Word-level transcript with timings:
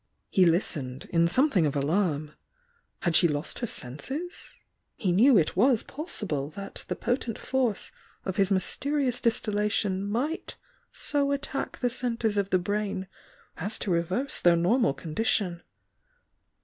He 0.31 0.47
listened, 0.47 1.05
in 1.11 1.27
something 1.27 1.67
of 1.67 1.75
alarm. 1.75 2.31
Had 3.01 3.15
she 3.15 3.27
lost 3.27 3.59
her 3.59 3.67
senses? 3.67 4.57
He 4.95 5.11
knew 5.11 5.37
it 5.37 5.55
was 5.55 5.83
possible 5.83 6.49
that 6.55 6.83
the 6.87 6.95
potent 6.95 7.37
force 7.37 7.91
of 8.25 8.37
his 8.37 8.49
mysterious 8.51 9.21
distillation 9.21 10.03
might 10.03 10.55
so 10.91 11.31
attack 11.31 11.81
the 11.81 11.91
centres 11.91 12.39
of 12.39 12.49
the 12.49 12.57
brain 12.57 13.05
as 13.57 13.77
to 13.77 13.91
reverse 13.91 14.41
their 14.41 14.55
normal 14.57 14.95
condition. 14.95 15.61